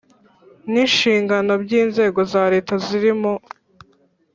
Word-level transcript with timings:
N 0.71 0.73
inshingano 0.83 1.51
by 1.63 1.69
inzego 1.81 2.19
za 2.33 2.43
leta 2.53 2.73
ziri 2.85 3.11
mu 3.21 3.33